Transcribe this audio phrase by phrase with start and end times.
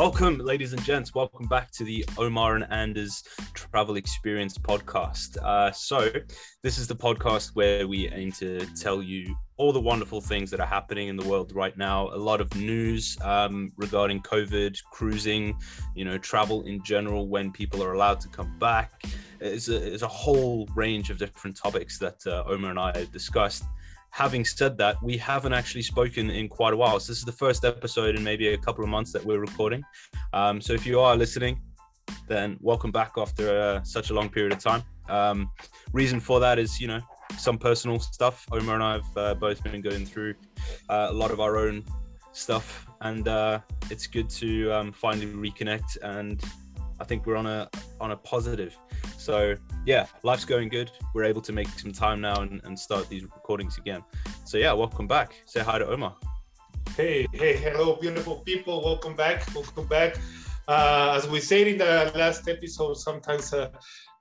[0.00, 1.14] Welcome, ladies and gents.
[1.14, 5.36] Welcome back to the Omar and Anders Travel Experience podcast.
[5.44, 6.10] Uh, so,
[6.62, 10.58] this is the podcast where we aim to tell you all the wonderful things that
[10.58, 12.08] are happening in the world right now.
[12.14, 15.58] A lot of news um, regarding COVID, cruising,
[15.94, 19.02] you know, travel in general, when people are allowed to come back.
[19.38, 23.12] It's a, it's a whole range of different topics that uh, Omar and I have
[23.12, 23.64] discussed
[24.10, 26.98] having said that, we haven't actually spoken in quite a while.
[27.00, 29.82] So this is the first episode in maybe a couple of months that we're recording.
[30.32, 31.60] Um, so if you are listening,
[32.28, 34.82] then welcome back after uh, such a long period of time.
[35.08, 35.50] Um,
[35.92, 37.00] reason for that is, you know,
[37.38, 38.46] some personal stuff.
[38.52, 40.34] Omar and I have uh, both been going through
[40.88, 41.84] uh, a lot of our own
[42.32, 45.98] stuff, and uh, it's good to um, finally reconnect.
[46.02, 46.42] And
[47.00, 47.68] I think we're on a
[48.00, 48.76] on a positive.
[49.20, 50.90] So yeah, life's going good.
[51.14, 54.02] We're able to make some time now and, and start these recordings again.
[54.44, 55.34] So yeah, welcome back.
[55.44, 56.16] Say hi to Omar.
[56.96, 58.82] Hey, hey, hello, beautiful people.
[58.82, 59.46] Welcome back.
[59.54, 60.16] Welcome back.
[60.66, 63.68] Uh, as we said in the last episode, sometimes uh,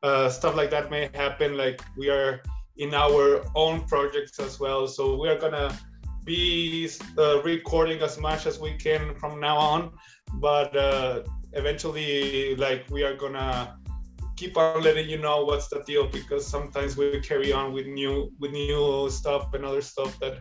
[0.04, 1.56] uh, stuff like that may happen.
[1.56, 2.42] Like we are
[2.76, 4.86] in our own projects as well.
[4.86, 5.80] So we are gonna
[6.26, 9.94] be uh, recording as much as we can from now on.
[10.34, 11.24] But uh,
[11.54, 13.79] eventually, like we are gonna
[14.40, 18.32] keep on letting you know what's the deal because sometimes we carry on with new
[18.40, 20.36] with new stuff and other stuff that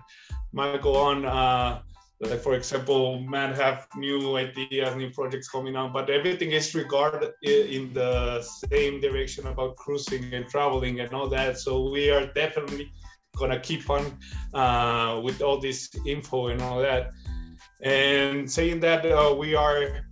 [0.52, 1.24] might go on.
[1.24, 1.82] Uh,
[2.20, 7.30] like for example, might have new ideas, new projects coming on, but everything is regarded
[7.42, 11.58] in the same direction about cruising and traveling and all that.
[11.58, 12.91] So we are definitely
[13.36, 14.04] gonna keep on
[14.54, 17.10] uh, with all this info and all that.
[17.82, 20.07] And saying that uh, we are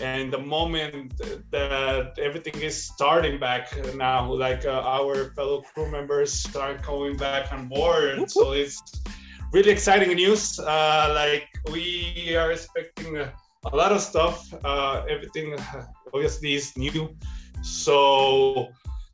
[0.00, 1.12] and the moment
[1.50, 7.52] that everything is starting back now like uh, our fellow crew members start coming back
[7.52, 8.30] on board.
[8.30, 8.80] So it's
[9.52, 10.58] really exciting news.
[10.58, 13.32] Uh, like we are expecting a,
[13.64, 14.52] a lot of stuff.
[14.64, 15.56] Uh, everything
[16.14, 17.14] obviously is new.
[17.62, 18.68] So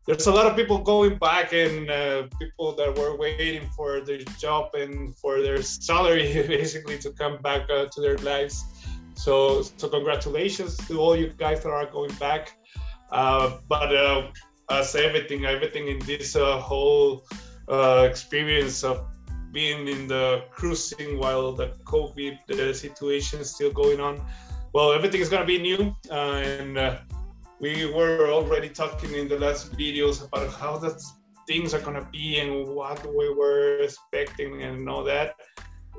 [0.06, 4.22] there's a lot of people going back and uh, people that were waiting for their
[4.38, 8.64] job and for their salary basically to come back uh, to their lives
[9.16, 12.56] so, so congratulations to all you guys that are going back.
[13.10, 14.28] Uh, but uh,
[14.70, 17.24] as everything, everything in this uh, whole
[17.68, 19.06] uh, experience of
[19.52, 24.24] being in the cruising while the COVID uh, situation is still going on,
[24.72, 26.98] well, everything is gonna be new, uh, and
[27.60, 31.00] we were already talking in the last videos about how that
[31.46, 35.36] things are gonna be and what we were expecting and all that.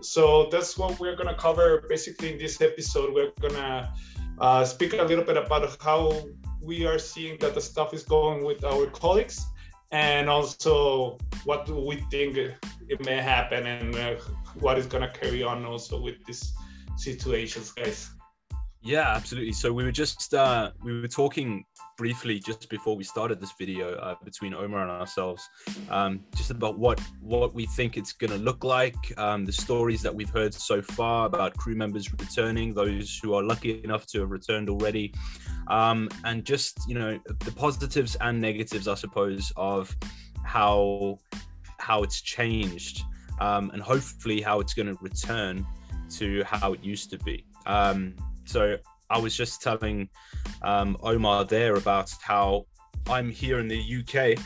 [0.02, 3.14] So that's what we're gonna cover basically in this episode.
[3.14, 3.94] We're gonna
[4.40, 6.14] uh, speak a little bit about how
[6.62, 9.46] we are seeing that the stuff is going with our colleagues,
[9.92, 14.16] and also what do we think it may happen and uh,
[14.60, 16.54] what is gonna carry on also with these
[16.98, 18.12] situations, guys.
[18.84, 19.54] Yeah, absolutely.
[19.54, 21.66] So we were just uh, we were talking
[21.98, 25.50] briefly just before we started this video uh, between Omar and ourselves,
[25.90, 30.02] um, just about what what we think it's going to look like, um, the stories
[30.04, 34.22] that we've heard so far about crew members returning, those who are lucky enough to
[34.22, 35.14] have returned already,
[35.68, 39.94] um, and just you know the positives and negatives, I suppose, of
[40.44, 41.18] how
[41.80, 43.02] how it's changed,
[43.40, 45.66] um, and hopefully how it's going to return
[46.12, 47.44] to how it used to be.
[47.66, 48.16] Um,
[48.48, 48.78] so
[49.10, 50.10] I was just telling
[50.62, 52.66] um, Omar there about how
[53.08, 54.44] I'm here in the UK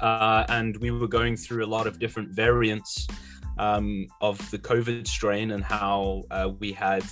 [0.00, 3.06] uh, and we were going through a lot of different variants
[3.58, 7.04] um, of the COVID strain and how uh, we had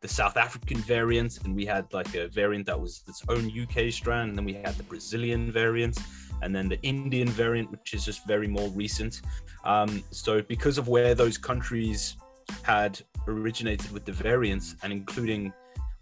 [0.00, 3.92] the South African variant and we had like a variant that was its own UK
[3.92, 5.98] strand and then we had the Brazilian variant
[6.42, 9.22] and then the Indian variant, which is just very more recent.
[9.64, 12.16] Um, so because of where those countries
[12.62, 15.52] had originated with the variants and including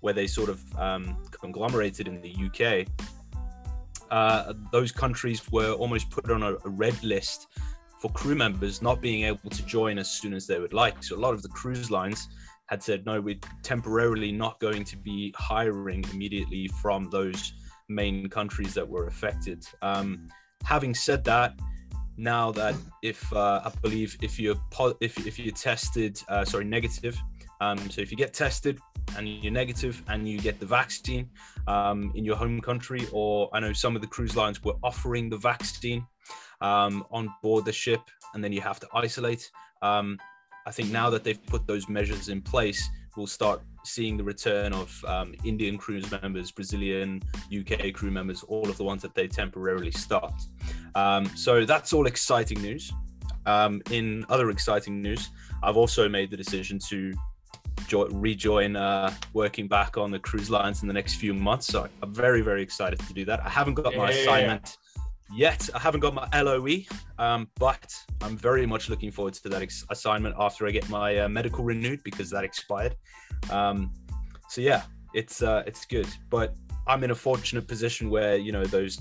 [0.00, 2.86] where they sort of um, conglomerated in the UK,
[4.10, 7.46] uh, those countries were almost put on a, a, red list
[8.00, 11.02] for crew members not being able to join as soon as they would like.
[11.04, 12.28] So a lot of the cruise lines
[12.66, 17.52] had said, no, we're temporarily not going to be hiring immediately from those
[17.88, 19.64] main countries that were affected.
[19.82, 20.28] Um,
[20.64, 21.54] having said that,
[22.16, 24.60] now that if uh, I believe if you're
[25.00, 27.18] if if you're tested, uh, sorry, negative
[27.60, 28.78] um, so if you get tested
[29.16, 31.28] and you're negative and you get the vaccine
[31.66, 35.28] um, in your home country, or I know some of the cruise lines were offering
[35.30, 36.06] the vaccine
[36.60, 38.00] um, on board the ship,
[38.34, 39.50] and then you have to isolate.
[39.82, 40.18] Um,
[40.66, 44.72] I think now that they've put those measures in place, we'll start seeing the return
[44.72, 47.22] of um, Indian cruise members, Brazilian,
[47.56, 50.44] UK crew members, all of the ones that they temporarily stopped.
[50.94, 52.92] Um, so that's all exciting news.
[53.90, 55.30] in other exciting news,
[55.62, 57.12] I've also made the decision to
[57.90, 61.66] jo- rejoin uh, working back on the cruise lines in the next few months.
[61.66, 63.44] So I'm very, very excited to do that.
[63.44, 64.16] I haven't got my Yeah.
[64.20, 64.76] assignment
[65.34, 65.68] yet.
[65.74, 66.78] I haven't got my LOE,
[67.18, 67.92] um, but
[68.22, 71.64] I'm very much looking forward to that ex- assignment after I get my uh, medical
[71.64, 72.94] renewed because that expired.
[73.50, 73.92] Um,
[74.48, 74.82] so yeah,
[75.12, 76.54] it's uh, it's good, but
[76.86, 78.96] I'm in a fortunate position where you know those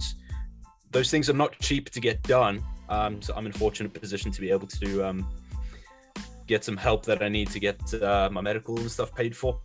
[0.91, 2.63] those things are not cheap to get done.
[2.89, 5.19] Um, so I'm in a fortunate position to be able to um,
[6.50, 9.62] get some help that I need to get uh, my medical and stuff paid for.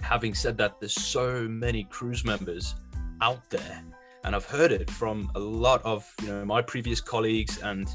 [0.00, 2.74] Having said that, there's so many cruise members
[3.20, 3.84] out there,
[4.24, 7.86] and I've heard it from a lot of you know my previous colleagues and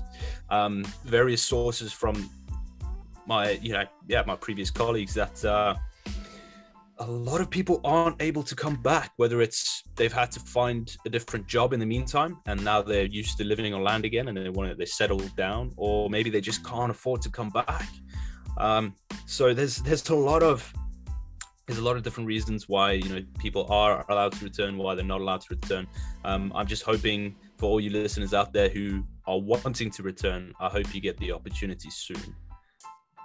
[0.51, 2.29] um, various sources from
[3.25, 5.73] my you know yeah my previous colleagues that uh,
[7.03, 10.95] a lot of people aren't able to come back whether it's they've had to find
[11.05, 14.29] a different job in the meantime and now they're used to living on land again
[14.29, 17.49] and they want to they settled down or maybe they just can't afford to come
[17.49, 17.87] back.
[18.57, 18.95] Um,
[19.25, 20.71] so there's there's a lot of
[21.67, 24.95] there's a lot of different reasons why you know people are allowed to return why
[24.95, 25.87] they're not allowed to return.
[26.23, 30.53] Um, i'm just hoping for all you listeners out there who are wanting to return
[30.59, 32.35] i hope you get the opportunity soon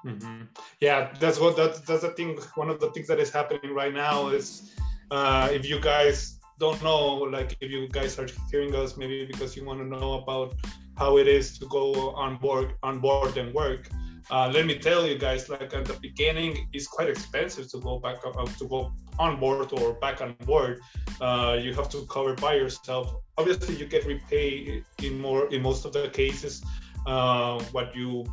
[0.05, 0.49] Mhm.
[0.81, 2.39] Yeah, that's what that's that's the thing.
[2.55, 4.75] One of the things that is happening right now is
[5.11, 9.57] uh, if you guys don't know, like if you guys are hearing us, maybe because
[9.57, 10.55] you want to know about
[10.97, 13.89] how it is to go on board on board and work.
[14.31, 17.99] Uh, let me tell you guys, like at the beginning, it's quite expensive to go
[17.99, 20.81] back up to go on board or back on board.
[21.21, 23.15] Uh, you have to cover by yourself.
[23.39, 26.63] Obviously, you get repaid in more in most of the cases
[27.07, 28.25] uh, what you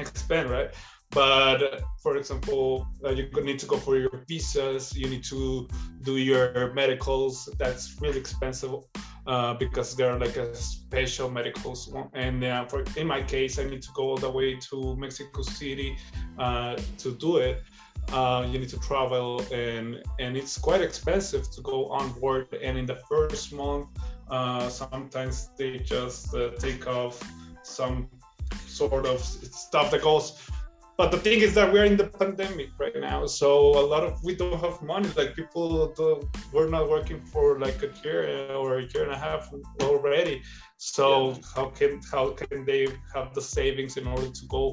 [0.00, 0.70] expend, right?
[1.10, 4.96] But for example, uh, you need to go for your visas.
[4.96, 5.68] You need to
[6.02, 7.48] do your medicals.
[7.58, 8.74] That's really expensive
[9.26, 11.92] uh, because they're like a special medicals.
[12.14, 15.42] And uh, for in my case, I need to go all the way to Mexico
[15.42, 15.96] City
[16.38, 17.62] uh, to do it.
[18.12, 22.46] Uh, you need to travel, and and it's quite expensive to go on board.
[22.62, 23.88] And in the first month,
[24.30, 27.22] uh, sometimes they just uh, take off
[27.62, 28.08] some
[28.66, 30.48] sort of stuff that goes
[31.00, 33.48] but the thing is that we're in the pandemic right now so
[33.82, 35.66] a lot of we don't have money like people
[36.52, 39.50] we're not working for like a year or a year and a half
[39.80, 40.42] already
[40.76, 41.36] so yeah.
[41.54, 44.64] how can how can they have the savings in order to go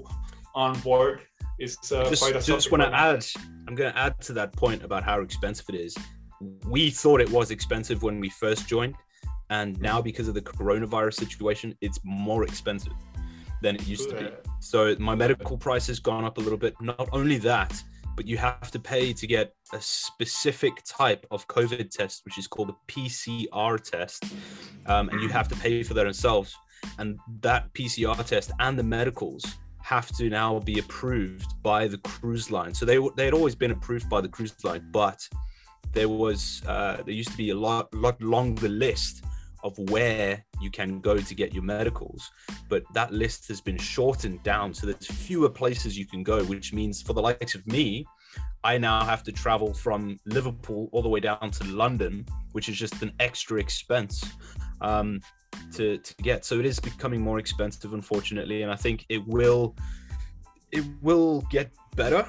[0.54, 1.22] on board
[1.60, 3.26] is uh, just, quite a just want to add
[3.68, 5.96] i'm going to add to that point about how expensive it is.
[6.68, 8.96] We thought it was expensive when we first joined
[9.50, 12.94] and now because of the coronavirus situation it's more expensive
[13.62, 14.30] than it used to be.
[14.60, 16.76] So my medical price has gone up a little bit.
[16.82, 17.82] Not only that,
[18.16, 22.48] but you have to pay to get a specific type of COVID test, which is
[22.48, 24.26] called a PCR test,
[24.88, 26.56] um, and you have to pay for that yourselves.
[26.98, 29.46] And that PCR test and the medicals
[29.82, 32.74] have to now be approved by the cruise line.
[32.74, 35.20] So they they had always been approved by the cruise line, but
[35.94, 39.24] there was uh, there used to be a lot lot longer list
[39.64, 42.30] of where you can go to get your medicals
[42.70, 44.74] but that list has been shortened down.
[44.74, 48.06] So there's fewer places you can go which means for the likes of me
[48.64, 52.76] i now have to travel from liverpool all the way down to london which is
[52.76, 54.24] just an extra expense
[54.82, 55.22] um,
[55.74, 56.46] to, to get.
[56.46, 59.76] So it is becoming more expensive unfortunately and i think it will
[60.72, 62.28] it will get better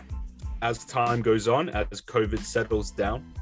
[0.62, 3.32] as time goes on as covid settles down.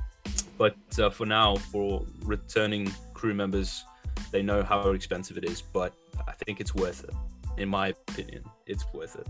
[0.59, 2.93] But uh, for now for returning
[3.27, 3.85] crew members
[4.31, 5.93] they know how expensive it is but
[6.29, 7.15] i think it's worth it.
[7.59, 9.27] In my opinion it's worth it.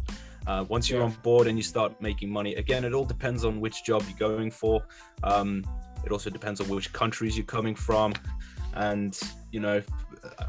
[0.46, 1.06] Uh, once you're yeah.
[1.06, 4.28] on board and you start making money again it all depends on which job you're
[4.30, 4.84] going for.
[5.22, 5.64] Um,
[6.04, 8.12] it also depends on which countries you're coming from.
[8.74, 9.18] And
[9.50, 9.78] you know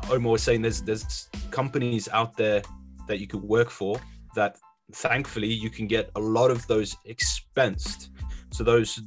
[0.09, 2.61] omar was saying there's there's companies out there
[3.07, 3.93] that you could work for
[4.35, 4.57] that
[4.91, 8.09] thankfully you can get a lot of those expensed.
[8.51, 8.99] So those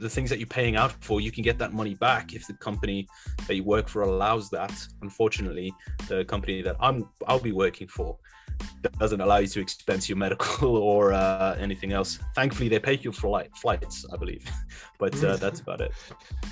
[0.00, 2.54] the things that you're paying out for, you can get that money back if the
[2.54, 3.08] company
[3.46, 4.72] that you work for allows that.
[5.02, 5.72] Unfortunately,
[6.08, 8.18] the company that I'm I'll be working for
[8.98, 12.18] doesn't allow you to expense your medical or uh, anything else.
[12.34, 14.44] Thankfully, they pay your flight flights, I believe,
[14.98, 15.92] but uh, that's about it.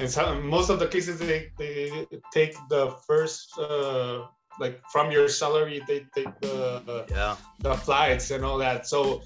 [0.01, 3.59] And so most of the cases, they, they take the first.
[3.59, 4.27] Uh,
[4.59, 8.87] like from your salary, they take the yeah the flights and all that.
[8.87, 9.23] So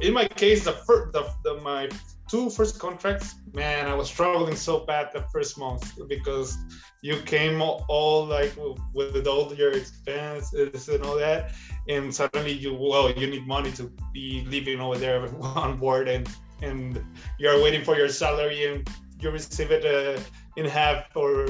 [0.00, 1.88] in my case, the first the, the my
[2.32, 6.56] two first contracts, man, I was struggling so bad the first month because
[7.02, 8.56] you came all, all like
[8.94, 11.52] with, with all your expenses and all that,
[11.90, 16.26] and suddenly you well you need money to be living over there on board, and
[16.62, 17.04] and
[17.38, 18.88] you're waiting for your salary and
[19.20, 20.18] you receive it uh,
[20.56, 21.48] in half or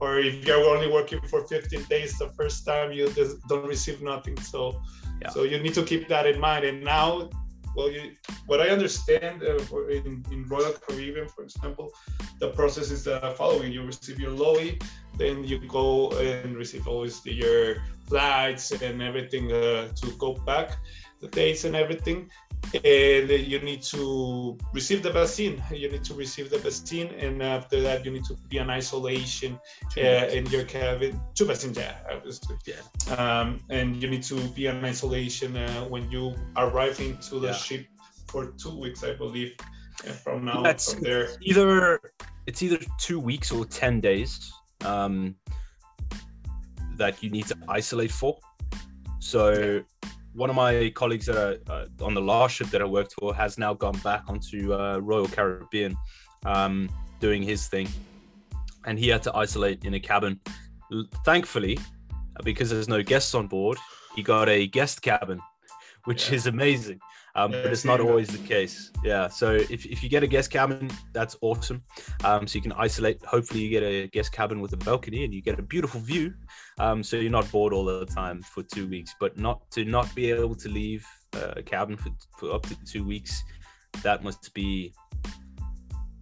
[0.00, 4.00] or if you're only working for 15 days the first time you just don't receive
[4.00, 4.40] nothing.
[4.40, 4.80] So
[5.20, 5.28] yeah.
[5.28, 6.64] so you need to keep that in mind.
[6.64, 7.28] And now
[7.74, 8.12] well, you,
[8.46, 9.58] what I understand uh,
[9.88, 11.92] in, in Royal Caribbean, for example,
[12.38, 14.78] the process is the following: you receive your LOI,
[15.16, 17.76] then you go and receive always your
[18.08, 20.78] flights and everything uh, to go back,
[21.20, 22.30] the dates and everything,
[22.84, 25.62] and you need to receive the vaccine.
[25.70, 29.58] You need to receive the vaccine, and after that, you need to be in isolation
[29.96, 31.20] uh, in your cabin.
[31.34, 32.56] Two vaccines, yeah, obviously.
[32.66, 33.14] Yeah.
[33.16, 37.54] Um, and you need to be in isolation uh, when you arrive into the yeah.
[37.54, 37.86] ship
[38.28, 39.52] for two weeks, I believe.
[40.22, 41.28] from now, That's from there.
[41.42, 42.00] Either
[42.46, 44.52] it's either two weeks or ten days
[44.84, 45.34] um,
[46.96, 48.38] that you need to isolate for.
[49.18, 49.82] So
[50.32, 53.34] one of my colleagues that are uh, on the last ship that I worked for
[53.34, 55.96] has now gone back onto uh, Royal Caribbean,
[56.44, 57.88] um, doing his thing,
[58.84, 60.40] and he had to isolate in a cabin.
[61.24, 61.78] Thankfully,
[62.44, 63.78] because there's no guests on board,
[64.14, 65.40] he got a guest cabin,
[66.04, 66.36] which yeah.
[66.36, 67.00] is amazing
[67.34, 68.90] um, yeah, but it's not always the case.
[69.04, 69.28] Yeah.
[69.28, 71.82] So if, if you get a guest cabin, that's awesome.
[72.24, 73.24] Um, so you can isolate.
[73.24, 76.34] Hopefully, you get a guest cabin with a balcony and you get a beautiful view.
[76.78, 79.14] Um, so you're not bored all the time for two weeks.
[79.20, 82.76] But not to not be able to leave uh, a cabin for, for up to
[82.84, 83.42] two weeks,
[84.02, 84.92] that must be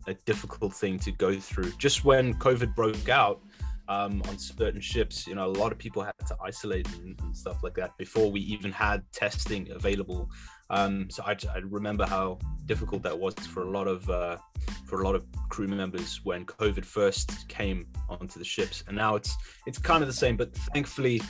[0.07, 1.73] a difficult thing to go through.
[1.79, 3.41] Just when COVID broke out,
[3.89, 5.27] um, on certain ships.
[5.27, 8.31] You know, a lot of people had to isolate and, and, stuff like that before
[8.31, 10.31] we even had testing available.
[10.71, 14.37] Um, so I, I, remember how difficult that was for a lot of uh,
[14.85, 19.15] for a lot of crew members when COVID first came onto the ships, and now
[19.17, 19.35] it's
[19.67, 20.37] it's kind of the same.
[20.37, 21.23] But thankfully,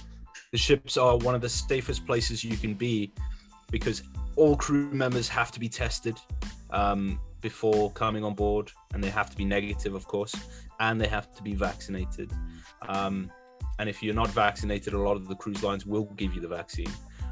[0.51, 3.13] the ships are one of the safest places you can be
[3.71, 4.03] because
[4.35, 6.17] all crew members have to be tested
[6.71, 10.35] um, before coming on board, and they have to be negative, of course,
[10.81, 12.31] and they have to be vaccinated.
[12.89, 13.31] Um,
[13.79, 16.49] and if you're not vaccinated, a lot of the cruise lines will give you the
[16.49, 16.91] vaccine.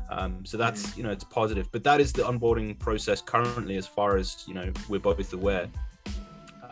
[0.09, 0.99] Um, so that's mm.
[0.99, 4.55] you know it's positive, but that is the onboarding process currently, as far as you
[4.55, 5.69] know we're both aware.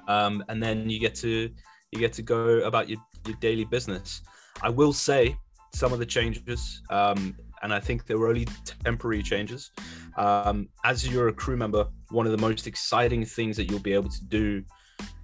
[0.07, 1.51] Um, and then you get to
[1.91, 4.23] you get to go about your, your daily business.
[4.63, 5.37] I will say
[5.73, 8.47] some of the changes, um, and I think they were only
[8.85, 9.71] temporary changes.
[10.19, 13.95] Um, as you're a crew member, one of the most exciting things that you'll be
[13.95, 14.63] able to do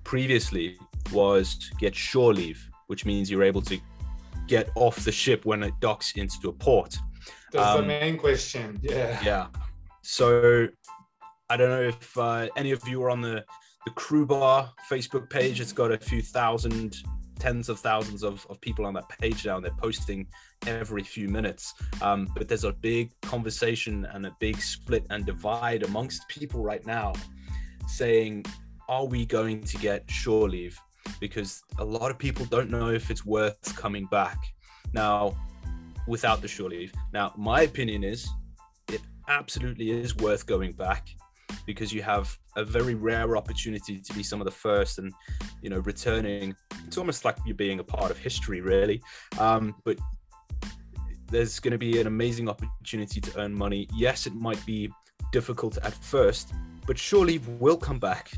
[0.04, 0.78] previously
[1.12, 3.78] was to get shore leave, which means you're able to
[4.48, 6.96] get off the ship when it docks into a port.
[7.52, 8.80] That's um, the main question.
[8.82, 9.20] Yeah.
[9.22, 9.46] Yeah.
[10.02, 10.66] So
[11.50, 13.44] I don't know if uh, any of you are on the
[13.86, 15.60] the crew bar Facebook page.
[15.60, 16.96] It's got a few thousand,
[17.40, 20.28] tens of thousands of, of people on that page now, and they're posting
[20.66, 21.74] every few minutes.
[22.02, 26.86] Um, but there's a big conversation and a big split and divide amongst people right
[26.86, 27.12] now
[27.88, 28.44] saying,
[28.88, 30.78] are we going to get shore leave?
[31.20, 34.38] Because a lot of people don't know if it's worth coming back.
[34.92, 35.36] Now,
[36.06, 36.92] without the shore leave.
[37.12, 38.28] Now, my opinion is
[38.88, 41.08] it absolutely is worth going back
[41.66, 45.12] because you have a very rare opportunity to be some of the first and
[45.62, 46.54] you know returning.
[46.86, 49.02] It's almost like you're being a part of history really.
[49.38, 49.98] Um, but
[51.30, 53.88] there's going to be an amazing opportunity to earn money.
[53.94, 54.90] Yes it might be
[55.32, 56.52] difficult at first
[56.86, 58.32] but surely will come back.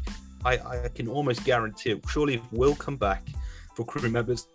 [0.45, 2.04] I, I can almost guarantee it.
[2.09, 3.28] Surely will come back
[3.75, 4.49] for crew members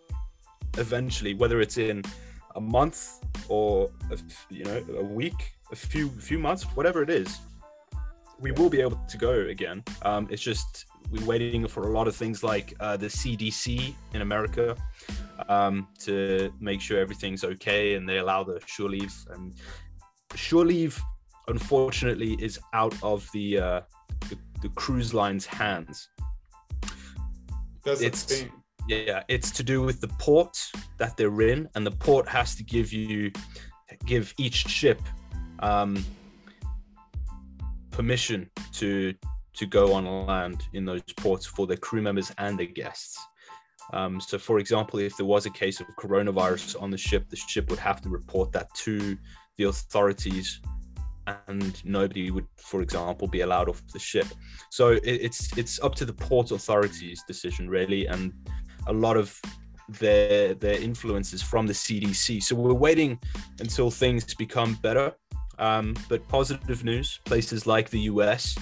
[0.78, 2.04] eventually whether it's in
[2.56, 4.18] a month or a,
[4.50, 7.40] you know a week, a few few months, whatever it is,
[8.40, 9.84] we will be able to go again.
[10.04, 14.22] Um, it's just we're waiting for a lot of things like uh, the CDC in
[14.22, 14.76] America
[15.48, 19.16] um, to make sure everything's okay and they allow the shore leave.
[19.32, 19.54] And
[20.36, 21.02] shore leave,
[21.48, 23.82] unfortunately, is out of the uh,
[24.30, 26.10] the, the cruise line's hands.
[27.84, 28.52] That's it's, the thing
[28.88, 30.58] yeah, it's to do with the port
[30.98, 33.32] that they're in, and the port has to give you
[34.06, 35.02] give each ship
[35.60, 36.04] um,
[37.98, 39.14] permission to
[39.56, 43.18] to go on land in those ports for their crew members and their guests.
[43.92, 47.36] Um, so, for example, if there was a case of coronavirus on the ship, the
[47.36, 49.18] ship would have to report that to
[49.58, 50.62] the authorities,
[51.48, 54.28] and nobody would, for example, be allowed off the ship.
[54.70, 58.34] So it, it's it's up to the port authorities' decision, really, and
[58.86, 59.42] a lot of
[59.90, 62.44] their their influences from the CDC.
[62.44, 63.20] So we're waiting
[63.60, 65.16] until things become better.
[65.60, 68.58] Um, but positive news: places like the US,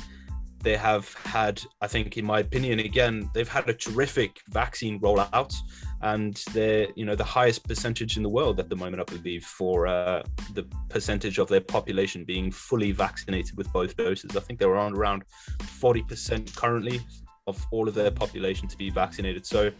[0.65, 5.53] they have had, I think, in my opinion, again, they've had a terrific vaccine rollout,
[6.01, 9.45] and they're you know the highest percentage in the world at the moment, I believe,
[9.45, 10.23] for uh,
[10.53, 14.35] the percentage of their population being fully vaccinated with both doses.
[14.35, 15.23] I think they're on around
[15.59, 16.99] 40% currently
[17.47, 19.45] of all of their population to be vaccinated.
[19.45, 19.71] So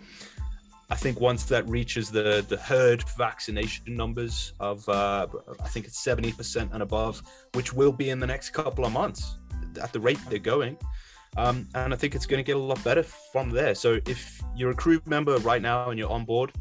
[0.90, 5.28] I think once that reaches the the herd vaccination numbers of uh,
[5.60, 7.22] I think it's seventy percent and above,
[7.54, 9.38] which will be in the next couple of months.
[9.82, 10.78] at the rate they're going.
[11.38, 13.76] Um, and I think it's going to get a lot better from there.
[13.76, 16.54] So if you're a crew member right now and you're on board,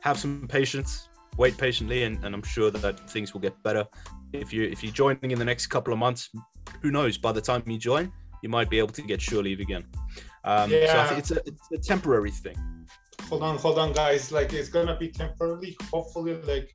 [0.00, 3.86] have some patience, wait patiently, and, and I'm sure that things will get better.
[4.32, 6.30] If you if you're joining in the next couple of months,
[6.80, 7.18] who knows?
[7.18, 8.10] By the time you join,
[8.42, 9.84] you might be able to get shore leave again.
[10.44, 11.08] Um, yeah.
[11.08, 12.56] So it's a, it's a temporary thing.
[13.28, 14.32] Hold on, hold on, guys.
[14.32, 15.76] Like it's gonna be temporarily.
[15.92, 16.74] Hopefully, like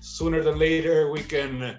[0.00, 1.78] sooner than later, we can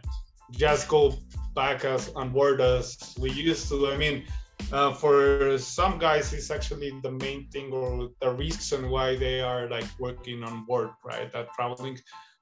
[0.51, 1.13] just go
[1.55, 3.87] back as on board as we used to.
[3.89, 4.25] I mean,
[4.71, 9.67] uh, for some guys it's actually the main thing or the reason why they are
[9.69, 11.97] like working on board right that traveling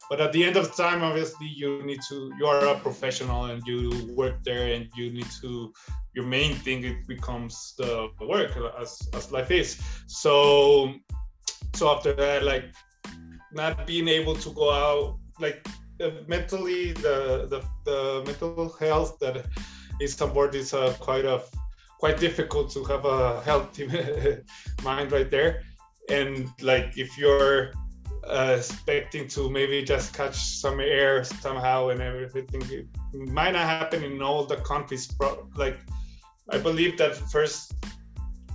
[0.09, 3.65] but at the end of time obviously you need to you are a professional and
[3.65, 5.71] you work there and you need to
[6.13, 10.93] your main thing it becomes the work as, as life is so
[11.73, 12.73] so after that like
[13.51, 15.65] not being able to go out like
[16.27, 19.45] mentally the, the the mental health that
[19.99, 21.41] is on board is uh, quite a
[21.99, 23.87] quite difficult to have a healthy
[24.83, 25.63] mind right there.
[26.09, 27.73] And like if you're
[28.23, 34.03] uh, expecting to maybe just catch some air somehow and everything, it might not happen
[34.03, 35.11] in all the countries.
[35.55, 35.79] Like
[36.49, 37.73] I believe that first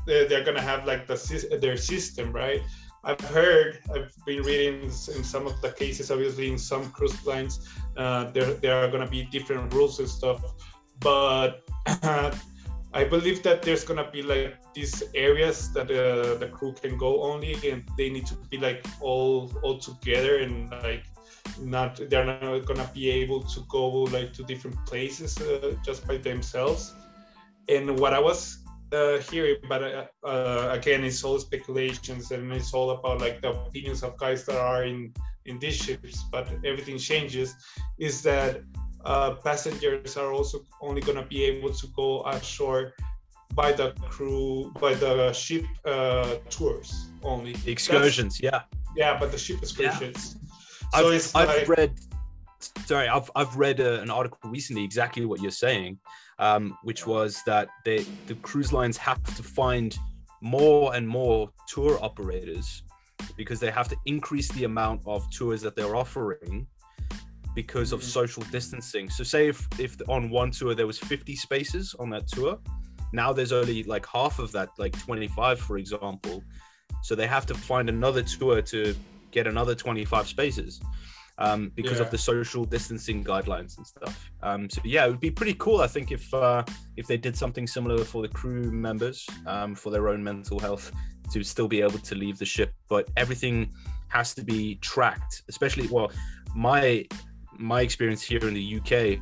[0.06, 2.62] they're gonna have like the their system, right?
[3.04, 7.68] I've heard, I've been reading in some of the cases, obviously in some cruise lines,
[7.96, 10.40] uh, there, there are going to be different rules and stuff.
[11.00, 11.64] But
[12.94, 17.22] I believe that there's gonna be like these areas that uh, the crew can go
[17.22, 21.04] only, and they need to be like all all together and like
[21.58, 26.18] not they're not gonna be able to go like to different places uh, just by
[26.18, 26.94] themselves.
[27.68, 28.58] And what I was
[28.92, 29.20] uh,
[29.68, 34.16] but uh, uh, again, it's all speculations and it's all about like the opinions of
[34.16, 35.12] guys that are in
[35.46, 36.24] in these ships.
[36.30, 37.54] But everything changes.
[37.98, 38.62] Is that
[39.04, 42.94] uh, passengers are also only going to be able to go ashore
[43.54, 48.62] by the crew by the ship uh, tours only the excursions That's, yeah
[48.96, 51.00] yeah but the ship excursions yeah.
[51.00, 51.92] so I've, it's I've like, read
[52.86, 55.98] sorry i've, I've read uh, an article recently exactly what you're saying
[56.42, 59.96] um, which was that they, the cruise lines have to find
[60.40, 62.82] more and more tour operators
[63.36, 66.66] because they have to increase the amount of tours that they're offering
[67.54, 68.08] because of mm-hmm.
[68.08, 69.08] social distancing.
[69.08, 72.58] So say if if on one tour there was 50 spaces on that tour,
[73.12, 76.42] now there's only like half of that, like 25 for example.
[77.04, 78.96] So they have to find another tour to
[79.30, 80.80] get another 25 spaces
[81.42, 82.04] um, because yeah.
[82.04, 84.30] of the social distancing guidelines and stuff.
[84.42, 86.62] Um, so yeah, it would be pretty cool, I think, if uh,
[86.96, 90.92] if they did something similar for the crew members um, for their own mental health
[91.32, 92.72] to still be able to leave the ship.
[92.88, 93.72] But everything
[94.08, 96.12] has to be tracked, especially well,
[96.54, 97.04] my
[97.58, 99.20] my experience here in the UK,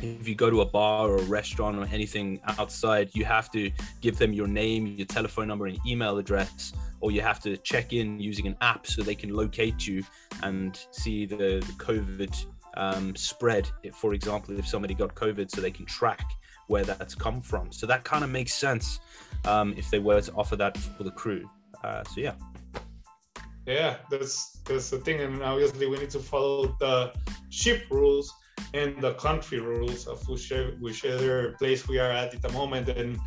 [0.00, 3.70] if you go to a bar or a restaurant or anything outside, you have to
[4.00, 7.92] give them your name, your telephone number, and email address, or you have to check
[7.92, 10.02] in using an app so they can locate you
[10.42, 13.68] and see the, the COVID um, spread.
[13.82, 16.24] If, for example, if somebody got COVID, so they can track
[16.66, 17.72] where that's come from.
[17.72, 19.00] So that kind of makes sense
[19.44, 21.48] um, if they were to offer that for the crew.
[21.82, 22.34] Uh, so yeah
[23.68, 27.12] yeah that's that's the thing and obviously we need to follow the
[27.50, 28.32] ship rules
[28.72, 33.18] and the country rules of whichever, place we are at at the moment and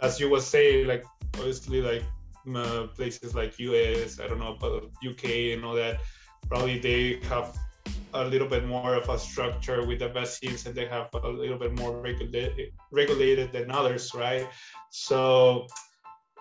[0.00, 1.04] as you was saying like
[1.34, 2.02] obviously like
[2.54, 6.00] uh, places like us i don't know about uk and all that
[6.48, 7.56] probably they have
[8.14, 11.58] a little bit more of a structure with the vaccines and they have a little
[11.58, 14.46] bit more regulated regulated than others right
[14.90, 15.66] so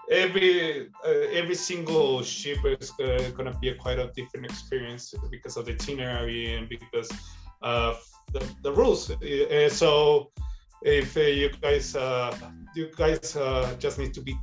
[0.09, 5.55] every uh, every single ship is uh, gonna be a quite a different experience because
[5.57, 7.09] of the itinerary and because
[7.61, 9.11] of the, the rules.
[9.11, 10.31] Uh, so
[10.81, 12.35] if uh, you guys uh,
[12.75, 14.35] you guys uh, just need to be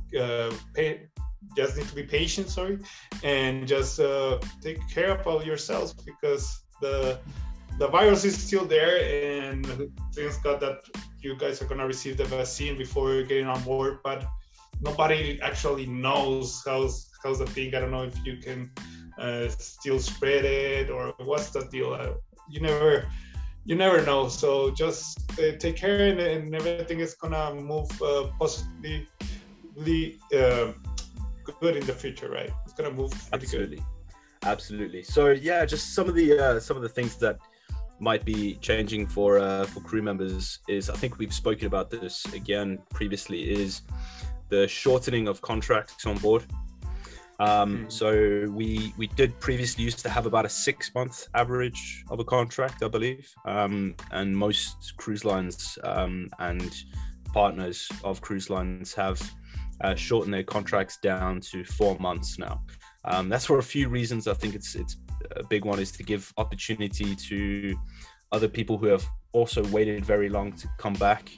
[0.73, 1.07] pay,
[1.55, 2.79] just need to be patient, sorry,
[3.23, 3.99] and just
[4.61, 7.19] take care of yourselves because the
[7.79, 8.97] the virus is still there
[9.41, 9.65] and
[10.13, 10.81] thanks God that
[11.21, 14.25] you guys are gonna receive the vaccine before getting on board, but
[14.81, 17.73] nobody actually knows how's how's the thing.
[17.75, 18.71] I don't know if you can
[19.17, 21.93] uh, still spread it or what's the deal.
[21.93, 22.13] Uh,
[22.49, 23.07] you never
[23.65, 24.27] you never know.
[24.27, 30.71] So just uh, take care and, and, everything is gonna move uh, positively, uh,
[31.59, 32.51] good in the future, right?
[32.65, 33.85] It's gonna move absolutely, good.
[34.43, 35.03] absolutely.
[35.03, 37.39] So yeah, just some of the uh, some of the things that
[37.99, 42.25] might be changing for uh, for crew members is I think we've spoken about this
[42.33, 43.81] again previously is
[44.49, 46.45] the shortening of contracts on board.
[47.39, 47.91] Um, mm.
[47.91, 52.23] So we we did previously used to have about a six month average of a
[52.23, 56.75] contract, I believe, um, and most cruise lines um, and
[57.33, 59.21] partners of cruise lines have
[59.81, 62.61] uh, shortened their contracts down to four months now.
[63.05, 64.27] Um, that's for a few reasons.
[64.27, 64.97] I think it's it's
[65.35, 67.75] a big one is to give opportunity to
[68.31, 71.31] other people who have also waited very long to come back.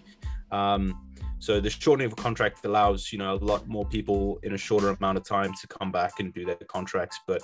[0.52, 1.08] Um,
[1.40, 4.58] so the shortening of a contract allows you know a lot more people in a
[4.58, 7.20] shorter amount of time to come back and do their contracts.
[7.26, 7.42] But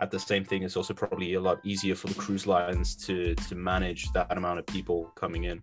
[0.00, 3.34] at the same thing, it's also probably a lot easier for the cruise lines to
[3.34, 5.62] to manage that amount of people coming in.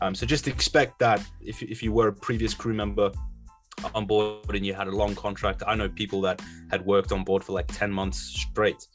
[0.00, 3.10] Um, so just expect that if if you were a previous crew member
[3.94, 7.24] on board and you had a long contract, I know people that had worked on
[7.24, 8.86] board for like ten months straight.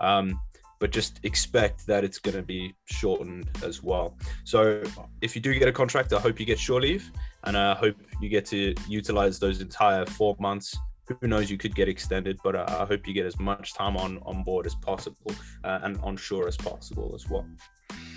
[0.00, 0.40] Um,
[0.78, 4.16] but just expect that it's going to be shortened as well.
[4.44, 4.82] So
[5.20, 7.12] if you do get a contract, I hope you get shore leave
[7.44, 10.76] and I hope you get to utilize those entire four months.
[11.20, 11.50] Who knows?
[11.50, 14.64] You could get extended, but I hope you get as much time on on board
[14.64, 15.32] as possible
[15.64, 17.46] uh, and on shore as possible as well.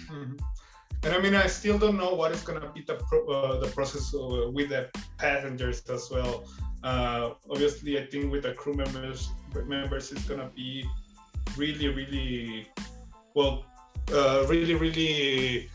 [0.10, 0.36] Mm-hmm.
[1.04, 3.60] And I mean, I still don't know what is going to be the pro- uh,
[3.60, 6.46] the process uh, with the passengers as well.
[6.84, 9.30] Uh, obviously, I think with the crew members
[9.68, 10.86] members, it's going to be
[11.58, 12.68] really, really,
[13.34, 13.66] well,
[14.12, 15.70] uh, really, really.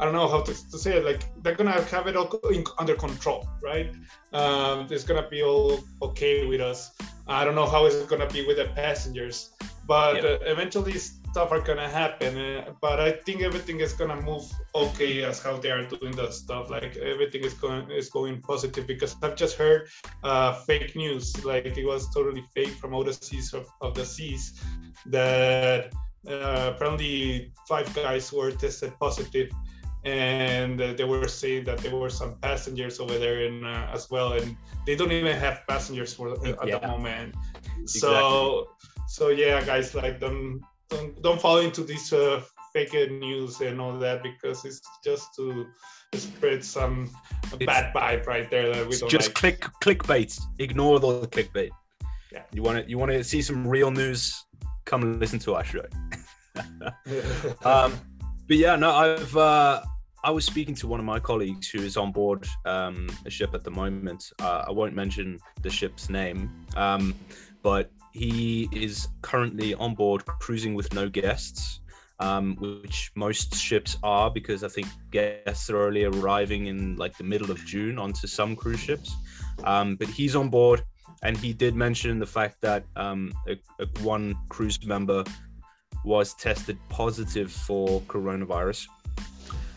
[0.00, 1.04] I don't know how to, to, say it.
[1.04, 3.92] Like they're gonna have it all in, under control, right?
[4.32, 6.92] Um, it's gonna be all okay with us.
[7.28, 9.50] I don't know how it's gonna be with the passengers,
[9.86, 10.92] but uh, eventually
[11.32, 12.36] stuff are gonna happen.
[12.36, 16.30] Uh, but I think everything is gonna move okay as how they are doing the
[16.30, 16.68] stuff.
[16.68, 19.88] Like everything is going is going positive because I've just heard
[20.22, 24.60] uh, fake news, like it was totally fake from Odyssey of, of the seas
[25.06, 25.92] that
[26.28, 29.48] uh, apparently five guys were tested positive
[30.04, 34.10] and uh, they were saying that there were some passengers over there in, uh, as
[34.10, 36.78] well and they don't even have passengers for uh, at yeah.
[36.78, 37.34] the moment
[37.86, 38.66] so
[39.06, 40.60] so yeah guys like don't
[40.92, 45.66] don't, don't fall into this uh, fake news and all that because it's just to
[46.14, 47.10] spread some
[47.54, 49.34] it's, bad vibe right there that we don't just like.
[49.34, 51.70] click clickbait ignore the clickbait
[52.30, 54.44] yeah you want to you want to see some real news
[54.84, 55.84] come listen to our show.
[57.64, 57.98] um,
[58.46, 59.82] but yeah, no, I've uh,
[60.24, 63.54] I was speaking to one of my colleagues who is on board um, a ship
[63.54, 64.30] at the moment.
[64.40, 67.14] Uh, I won't mention the ship's name, um,
[67.62, 71.80] but he is currently on board cruising with no guests,
[72.20, 77.24] um, which most ships are because I think guests are only arriving in like the
[77.24, 79.14] middle of June onto some cruise ships.
[79.64, 80.82] Um, but he's on board
[81.22, 85.24] and he did mention the fact that um, a, a one cruise member
[86.04, 88.86] was tested positive for coronavirus.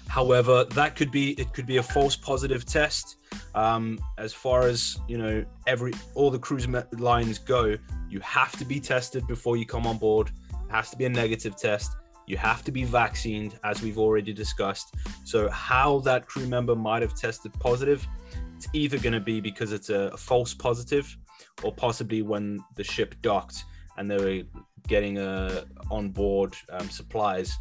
[0.07, 3.17] However, that could be it could be a false positive test.
[3.53, 7.75] Um, as far as you know, every all the cruise lines go,
[8.09, 10.31] you have to be tested before you come on board.
[10.51, 11.91] It has to be a negative test.
[12.27, 14.95] You have to be vaccinated, as we've already discussed.
[15.25, 18.07] So, how that crew member might have tested positive,
[18.55, 21.15] it's either going to be because it's a, a false positive
[21.63, 23.65] or possibly when the ship docked
[23.97, 27.57] and they were getting uh, on board um, supplies,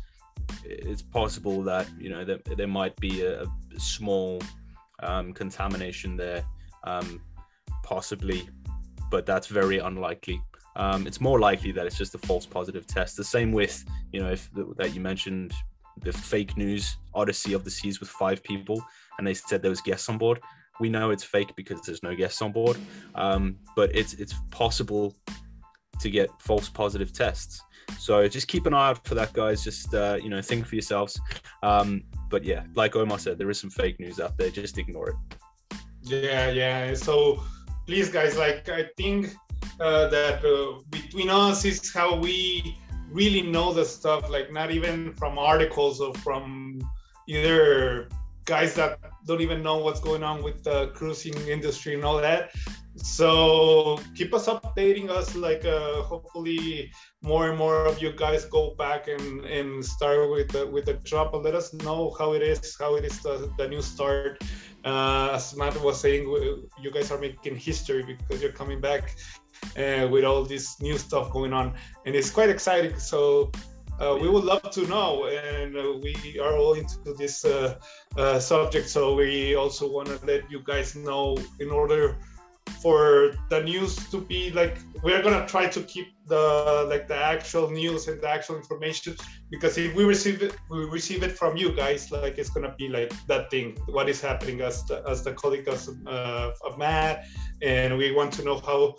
[0.64, 4.42] it's possible that you know there, there might be a, a small
[5.02, 6.44] um, contamination there,
[6.84, 7.20] um,
[7.82, 8.48] possibly,
[9.10, 10.40] but that's very unlikely.
[10.76, 13.16] Um, it's more likely that it's just a false positive test.
[13.16, 15.52] The same with you know if that you mentioned
[16.02, 18.84] the fake news Odyssey of the Seas with five people,
[19.18, 20.40] and they said there was guests on board
[20.80, 22.76] we know it's fake because there's no guests on board,
[23.14, 25.14] um, but it's it's possible
[26.00, 27.62] to get false positive tests.
[27.98, 29.64] So just keep an eye out for that, guys.
[29.64, 31.20] Just uh, you know, think for yourselves.
[31.62, 34.50] Um, but yeah, like Omar said, there is some fake news out there.
[34.50, 35.16] Just ignore it.
[36.02, 36.94] Yeah, yeah.
[36.94, 37.42] So
[37.86, 39.34] please, guys, like I think
[39.80, 42.76] uh, that uh, between us is how we
[43.10, 44.30] really know the stuff.
[44.30, 46.80] Like not even from articles or from
[47.26, 48.08] either
[48.44, 52.50] guys that don't even know what's going on with the cruising industry and all that.
[52.96, 55.34] So keep us updating us.
[55.34, 60.50] Like uh, hopefully more and more of you guys go back and, and start with
[60.50, 63.68] the with the drop let us know how it is, how it is the, the
[63.68, 64.42] new start.
[64.84, 66.24] Uh, as Matt was saying,
[66.80, 69.16] you guys are making history because you're coming back
[69.78, 72.98] uh, with all this new stuff going on, and it's quite exciting.
[72.98, 73.50] So
[73.98, 77.78] uh, we would love to know, and uh, we are all into this uh,
[78.16, 78.88] uh subject.
[78.88, 82.18] So we also want to let you guys know in order
[82.84, 87.70] for the news to be like we're gonna try to keep the like the actual
[87.70, 89.16] news and the actual information
[89.50, 92.88] because if we receive it we receive it from you guys like it's gonna be
[92.88, 93.76] like that thing.
[93.88, 97.24] What is happening as the, as the colleague of, uh, of Matt
[97.62, 98.94] and we want to know how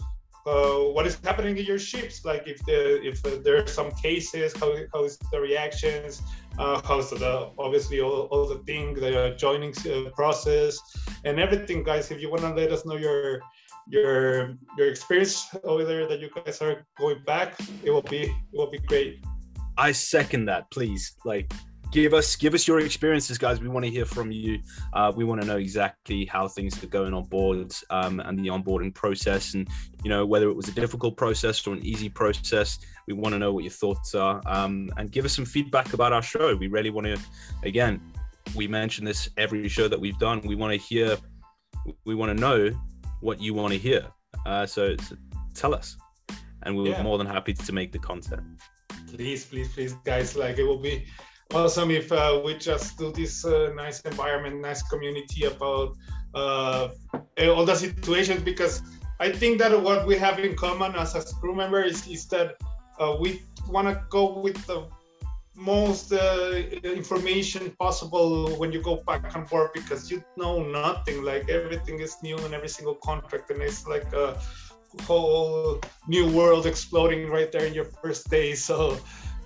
[0.48, 3.92] uh, what is happening in your ships like if the if uh, there are some
[3.92, 6.22] cases how, how is the reactions
[6.60, 10.80] uh, how's the obviously all, all the thing the joining uh, process
[11.26, 12.12] and everything guys.
[12.12, 13.42] If you want to let us know your
[13.88, 18.34] your your experience over there that you guys are going back it will be it
[18.54, 19.24] will be great.
[19.78, 21.16] I second that please.
[21.26, 21.52] Like
[21.92, 23.62] give us give us your experiences guys.
[23.62, 24.60] We want to hear from you.
[24.94, 28.48] Uh, we want to know exactly how things are going on board um, and the
[28.48, 29.68] onboarding process and
[30.04, 32.80] you know whether it was a difficult process or an easy process.
[33.08, 36.12] We want to know what your thoughts are um, and give us some feedback about
[36.12, 36.56] our show.
[36.56, 37.18] We really want to
[37.64, 38.02] again
[38.56, 40.42] we mention this every show that we've done.
[40.42, 41.18] We want to hear
[42.06, 42.72] we want to know
[43.26, 44.02] what you want to hear
[44.46, 45.16] uh, so, so,
[45.54, 45.98] tell us
[46.64, 47.04] and we're yeah.
[47.04, 48.44] more than happy to make the content
[49.12, 51.06] please please please guys like it will be
[51.54, 55.96] awesome if uh, we just do this uh, nice environment, nice community about
[56.34, 56.90] uh,
[57.40, 58.82] all the situations because
[59.20, 62.56] I think that what we have in common as a crew member is, is that
[63.00, 64.88] uh, we want to go with the
[65.56, 71.50] most uh, information possible when you go back and forth because you know nothing like
[71.50, 74.40] everything is new in every single contract and it's like a
[75.04, 78.98] whole new world exploding right there in your first day so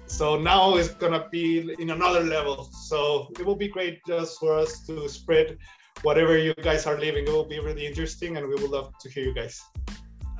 [0.10, 2.64] so now it's gonna be in another level.
[2.74, 5.58] So it will be great just for us to spread
[6.02, 7.26] whatever you guys are living.
[7.26, 9.62] It will be really interesting, and we would love to hear you guys.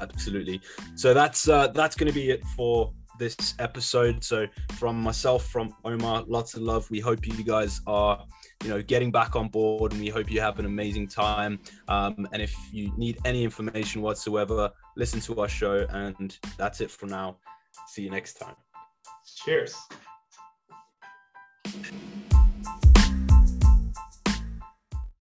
[0.02, 0.60] Absolutely.
[0.96, 4.24] So that's uh, that's going to be it for this episode.
[4.24, 6.90] So from myself, from Omar, lots of love.
[6.90, 8.26] We hope you guys are
[8.64, 12.28] you know getting back on board and we hope you have an amazing time um,
[12.34, 17.06] and if you need any information whatsoever listen to our show and that's it for
[17.06, 17.38] now
[17.88, 18.56] see you next time
[19.36, 19.76] Cheers.